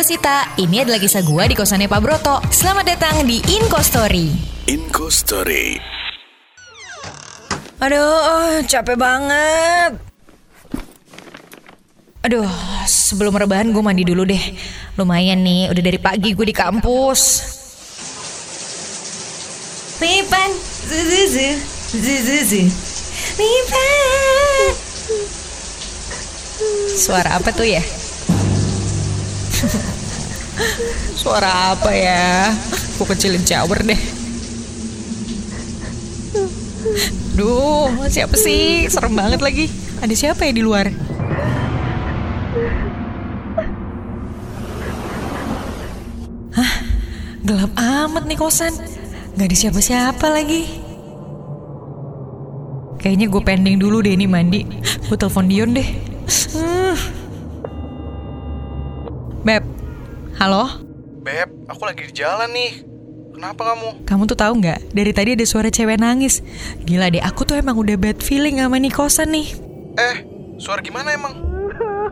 gue 0.00 0.16
Sita. 0.16 0.48
Ini 0.56 0.88
adalah 0.88 0.96
kisah 0.96 1.20
gue 1.20 1.44
di 1.44 1.52
kosannya 1.52 1.84
Pak 1.84 2.00
Broto. 2.00 2.40
Selamat 2.48 2.88
datang 2.96 3.20
di 3.28 3.36
Inko 3.36 3.84
Story. 3.84 4.32
Inco 4.64 5.12
Story. 5.12 5.76
Aduh, 7.84 8.64
capek 8.64 8.96
banget. 8.96 10.00
Aduh, 12.24 12.48
sebelum 12.88 13.36
rebahan 13.36 13.76
gue 13.76 13.82
mandi 13.84 14.08
dulu 14.08 14.24
deh. 14.24 14.40
Lumayan 14.96 15.44
nih, 15.44 15.68
udah 15.68 15.82
dari 15.84 16.00
pagi 16.00 16.32
gue 16.32 16.48
di 16.48 16.56
kampus. 16.56 17.20
Lipan, 20.00 20.50
zuzuzu, 20.88 21.48
zuzuzu. 21.92 22.64
Lipan. 23.36 24.64
Suara 26.96 27.36
apa 27.36 27.52
tuh 27.52 27.68
ya? 27.68 27.99
Suara 31.20 31.76
apa 31.76 31.90
ya? 31.92 32.52
Gue 32.96 33.06
kecilin 33.08 33.44
shower 33.44 33.80
deh. 33.84 34.00
Duh, 37.36 37.88
siapa 38.08 38.36
sih? 38.36 38.88
Serem 38.88 39.16
banget 39.16 39.40
lagi. 39.40 39.68
Ada 40.00 40.14
siapa 40.16 40.48
ya 40.48 40.52
di 40.52 40.62
luar? 40.64 40.88
Hah? 46.56 46.72
Gelap 47.40 47.72
amat 47.76 48.24
nih 48.28 48.36
kosan. 48.36 48.72
Gak 49.36 49.46
ada 49.48 49.56
siapa-siapa 49.56 50.26
lagi. 50.28 50.68
Kayaknya 53.00 53.26
gue 53.32 53.42
pending 53.44 53.76
dulu 53.80 54.04
deh 54.04 54.12
ini 54.12 54.28
mandi. 54.28 54.60
Gue 55.08 55.16
telepon 55.16 55.48
Dion 55.48 55.72
deh. 55.72 55.88
Hmm. 56.52 56.69
Beb, 59.40 59.64
halo? 60.36 60.68
Beb, 61.24 61.48
aku 61.64 61.88
lagi 61.88 62.04
di 62.04 62.12
jalan 62.12 62.52
nih. 62.52 62.84
Kenapa 63.32 63.72
kamu? 63.72 64.04
Kamu 64.04 64.28
tuh 64.28 64.36
tahu 64.36 64.60
nggak? 64.60 64.92
Dari 64.92 65.16
tadi 65.16 65.32
ada 65.32 65.46
suara 65.48 65.72
cewek 65.72 65.96
nangis. 65.96 66.44
Gila 66.84 67.08
deh, 67.08 67.24
aku 67.24 67.48
tuh 67.48 67.56
emang 67.56 67.80
udah 67.80 67.96
bad 67.96 68.20
feeling 68.20 68.60
sama 68.60 68.76
nih 68.76 68.92
kosan 68.92 69.32
nih. 69.32 69.48
Eh, 69.96 70.16
suara 70.60 70.84
gimana 70.84 71.16
emang? 71.16 71.32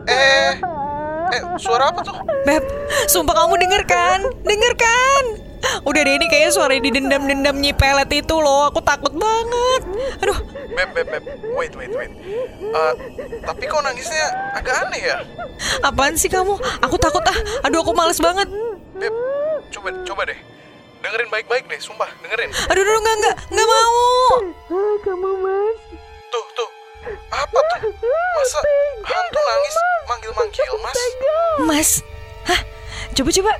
Eh, 0.09 0.57
eh, 1.37 1.41
suara 1.61 1.93
apa 1.93 2.01
tuh? 2.01 2.17
Beb, 2.49 2.65
sumpah 3.05 3.45
kamu 3.45 3.61
denger 3.61 3.83
kan? 3.85 4.19
Denger 4.41 4.73
kan? 4.73 5.23
Udah 5.83 6.01
deh 6.01 6.13
ini 6.15 6.25
kayaknya 6.31 6.51
suara 6.55 6.73
didendam-dendam 6.75 7.55
nyipelet 7.59 8.09
itu 8.15 8.35
loh. 8.39 8.71
Aku 8.71 8.79
takut 8.79 9.11
banget. 9.11 9.81
Aduh, 10.23 10.39
Beb, 10.69 10.89
beb, 10.95 11.07
beb. 11.11 11.23
Wait, 11.57 11.73
wait, 11.75 11.91
wait. 11.91 12.11
Eh, 12.61 12.93
tapi 13.43 13.63
kok 13.67 13.83
nangisnya 13.83 14.53
agak 14.55 14.87
aneh 14.87 15.01
ya? 15.01 15.17
apaan 15.83 16.15
sih 16.15 16.31
kamu? 16.31 16.55
Aku 16.87 16.95
takut 16.95 17.19
ah. 17.27 17.37
Aduh, 17.67 17.83
aku 17.83 17.91
males 17.91 18.21
banget. 18.21 18.47
Beb, 18.95 19.11
coba, 19.75 19.91
coba 20.07 20.21
deh. 20.29 20.39
Dengerin 20.99 21.29
baik-baik 21.31 21.67
deh, 21.67 21.79
sumpah, 21.79 22.07
dengerin. 22.23 22.51
Aduh, 22.71 22.81
aduh, 22.83 22.95
enggak, 22.95 23.15
enggak, 23.19 23.35
enggak 23.51 23.67
mau. 23.67 23.95
Tuh, 26.31 26.45
tuh. 26.55 26.69
Apa 27.31 27.59
tuh? 27.59 27.79
Masa 28.35 28.59
hantu 29.03 29.39
nangis 29.39 29.75
manggil-manggil, 30.07 30.71
Mas? 30.79 30.99
Mas, 31.67 31.89
hah? 32.47 32.61
Coba-coba. 33.15 33.51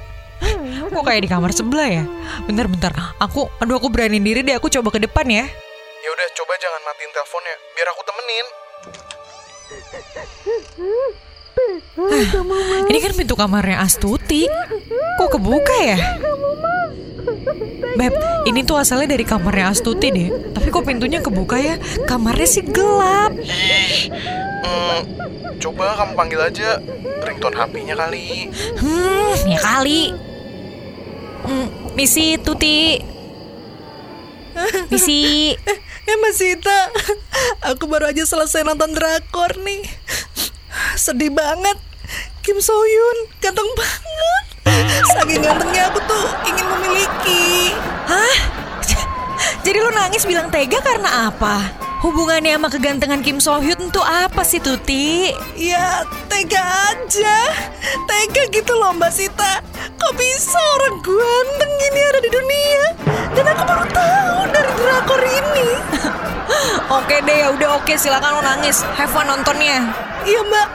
Kok 0.90 1.04
kayak 1.06 1.22
di 1.26 1.30
kamar 1.30 1.52
sebelah 1.52 1.90
ya? 1.90 2.04
Bentar, 2.48 2.66
bentar. 2.72 2.92
Aku, 3.20 3.52
aduh, 3.60 3.78
aku 3.78 3.92
beraniin 3.92 4.24
diri 4.24 4.42
deh. 4.42 4.56
Aku 4.58 4.72
coba 4.72 4.90
ke 4.90 5.00
depan 5.04 5.28
ya. 5.28 5.46
Ya 6.00 6.10
udah, 6.16 6.28
coba 6.36 6.54
jangan 6.58 6.82
matiin 6.88 7.12
teleponnya, 7.12 7.56
biar 7.76 7.88
aku 7.92 8.02
temenin. 8.08 8.46
Ini 12.90 12.98
kan 13.04 13.12
pintu 13.14 13.36
kamarnya 13.36 13.84
Astuti. 13.84 14.48
Kok 15.20 15.30
kebuka 15.38 15.76
ya? 15.84 16.00
Beb, 18.00 18.16
ini 18.48 18.64
tuh 18.64 18.80
asalnya 18.80 19.14
dari 19.14 19.28
kamarnya 19.28 19.76
Astuti 19.76 20.08
deh. 20.10 20.30
Tapi 20.56 20.68
kok 20.72 20.88
pintunya 20.88 21.20
kebuka 21.20 21.60
ya? 21.60 21.76
Kamarnya 22.08 22.48
sih 22.48 22.64
gelap. 22.64 23.36
Ih, 23.36 24.08
hmm, 24.64 25.00
coba 25.60 26.00
kamu 26.00 26.14
panggil 26.16 26.40
aja 26.40 26.80
ringtone 27.28 27.56
HP-nya 27.60 27.96
kali. 28.00 28.48
Hmm, 28.80 29.36
ya 29.46 29.60
kali. 29.60 30.29
Hmm, 31.50 31.66
misi 31.98 32.38
Tuti. 32.38 33.02
Misi. 34.94 35.22
Eh 36.10 36.18
Mas 36.26 36.42
Sita, 36.42 36.90
aku 37.70 37.86
baru 37.86 38.10
aja 38.10 38.26
selesai 38.26 38.66
nonton 38.66 38.98
drakor 38.98 39.62
nih. 39.62 39.86
Sedih 40.98 41.30
banget. 41.30 41.78
Kim 42.42 42.58
So 42.58 42.74
Hyun 42.74 43.30
ganteng 43.38 43.70
banget. 43.78 44.44
Saking 45.14 45.46
gantengnya 45.46 45.94
aku 45.94 46.02
tuh 46.10 46.26
ingin 46.50 46.66
memiliki. 46.66 47.78
Hah? 48.10 48.38
Jadi 49.62 49.78
lu 49.78 49.94
nangis 49.94 50.26
bilang 50.26 50.50
tega 50.50 50.82
karena 50.82 51.30
apa? 51.30 51.70
Hubungannya 52.02 52.58
sama 52.58 52.74
kegantengan 52.74 53.22
Kim 53.22 53.38
So 53.38 53.62
Hyun 53.62 53.94
tuh 53.94 54.02
apa 54.02 54.42
sih 54.42 54.58
Tuti? 54.58 55.30
Ya 55.62 56.10
tega 56.26 56.90
aja. 56.90 57.38
Tega 58.10 58.50
gitu 58.50 58.74
loh 58.74 58.98
Mbak 58.98 59.14
Sita. 59.14 59.62
Kok 60.00 60.14
bisa 60.16 60.60
orang 60.80 60.96
ganteng 61.04 61.72
gini 61.78 62.00
ada 62.00 62.20
di 62.24 62.32
dunia? 62.32 62.84
Dan 63.36 63.46
aku 63.52 63.64
baru 63.68 63.86
tahu 63.92 64.38
dari 64.50 64.72
drakor 64.74 65.22
ini. 65.22 65.70
Oke 67.00 67.22
deh, 67.22 67.46
ya 67.46 67.48
udah 67.54 67.78
oke 67.78 67.94
silakan 67.94 68.40
lu 68.40 68.42
nangis. 68.42 68.82
Have 68.98 69.14
fun 69.14 69.30
nontonnya. 69.30 69.86
Iya 70.26 70.42
mbak, 70.42 70.68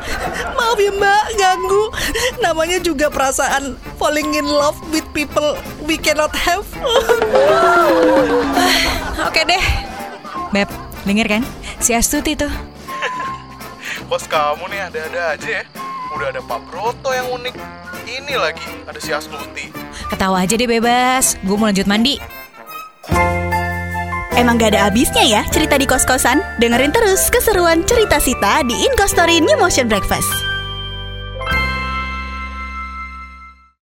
maaf 0.57 0.79
ya 0.81 0.89
mbak 0.89 1.37
ganggu 1.37 1.93
Namanya 2.41 2.81
juga 2.81 3.13
perasaan 3.13 3.77
falling 4.01 4.33
in 4.33 4.49
love 4.49 4.81
with 4.89 5.05
people 5.13 5.53
we 5.85 6.01
cannot 6.01 6.33
have 6.33 6.65
Oke 9.29 9.45
deh. 9.45 9.65
Beb, 10.55 10.71
denger 11.03 11.27
kan? 11.27 11.43
Si 11.83 11.91
Astuti 11.93 12.39
tuh. 12.39 12.53
Bos 14.07 14.25
kamu 14.31 14.71
nih 14.71 14.81
ada-ada 14.87 15.21
aja 15.35 15.49
ya. 15.61 15.63
Udah 16.15 16.31
ada 16.31 16.41
Pak 16.45 16.61
Broto 16.71 17.11
yang 17.11 17.27
unik. 17.35 17.84
Ini 18.05 18.35
lagi 18.37 18.69
ada 18.85 19.01
si 19.01 19.11
Astuti. 19.17 19.73
Ketawa 20.13 20.45
aja 20.45 20.55
deh 20.55 20.69
bebas. 20.69 21.41
Gue 21.41 21.57
mau 21.57 21.73
lanjut 21.73 21.89
mandi. 21.89 22.21
Emang 24.35 24.59
gak 24.59 24.75
ada 24.75 24.91
habisnya 24.91 25.25
ya 25.25 25.43
cerita 25.49 25.79
di 25.79 25.87
kos-kosan? 25.87 26.43
Dengerin 26.59 26.93
terus 26.93 27.31
keseruan 27.31 27.87
cerita 27.87 28.19
Sita 28.21 28.67
di 28.67 28.75
Inko 28.75 29.07
Story 29.07 29.41
New 29.41 29.57
Motion 29.57 29.87
Breakfast. 29.87 30.54